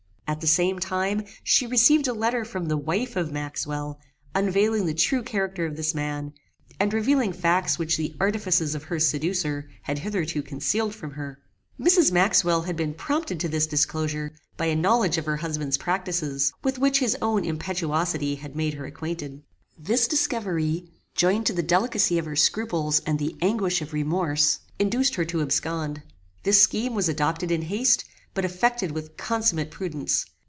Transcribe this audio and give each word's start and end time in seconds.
At 0.31 0.39
the 0.39 0.47
same 0.47 0.79
time 0.79 1.25
she 1.43 1.67
received 1.67 2.07
a 2.07 2.13
letter 2.13 2.45
from 2.45 2.69
the 2.69 2.77
wife 2.77 3.17
of 3.17 3.33
Maxwell, 3.33 3.99
unveiling 4.33 4.85
the 4.85 4.93
true 4.93 5.23
character 5.23 5.65
of 5.65 5.75
this 5.75 5.93
man, 5.93 6.31
and 6.79 6.93
revealing 6.93 7.33
facts 7.33 7.77
which 7.77 7.97
the 7.97 8.15
artifices 8.17 8.73
of 8.73 8.83
her 8.83 8.97
seducer 8.97 9.69
had 9.81 9.99
hitherto 9.99 10.41
concealed 10.41 10.95
from 10.95 11.11
her. 11.11 11.39
Mrs. 11.77 12.13
Maxwell 12.13 12.61
had 12.61 12.77
been 12.77 12.93
prompted 12.93 13.41
to 13.41 13.49
this 13.49 13.67
disclosure 13.67 14.31
by 14.55 14.67
a 14.67 14.75
knowledge 14.75 15.17
of 15.17 15.25
her 15.25 15.35
husband's 15.35 15.77
practices, 15.77 16.53
with 16.63 16.79
which 16.79 16.99
his 16.99 17.17
own 17.21 17.43
impetuosity 17.43 18.35
had 18.35 18.55
made 18.55 18.75
her 18.75 18.85
acquainted. 18.85 19.43
This 19.77 20.07
discovery, 20.07 20.89
joined 21.13 21.45
to 21.47 21.53
the 21.53 21.61
delicacy 21.61 22.17
of 22.17 22.23
her 22.23 22.37
scruples 22.37 23.01
and 23.01 23.19
the 23.19 23.35
anguish 23.41 23.81
of 23.81 23.91
remorse, 23.91 24.59
induced 24.79 25.15
her 25.15 25.25
to 25.25 25.41
abscond. 25.41 26.03
This 26.43 26.61
scheme 26.61 26.95
was 26.95 27.09
adopted 27.09 27.51
in 27.51 27.63
haste, 27.63 28.05
but 28.33 28.45
effected 28.45 28.89
with 28.89 29.17
consummate 29.17 29.69
prudence. 29.69 30.25